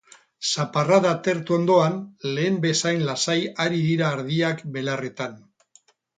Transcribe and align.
zaparrada 0.51 1.11
atertu 1.17 1.55
ondoan, 1.57 1.99
lehen 2.39 2.57
bezain 2.65 3.05
lasai 3.11 3.37
ari 3.67 3.83
dira 3.91 4.09
ardiak 4.17 4.67
belarretan. 4.79 5.39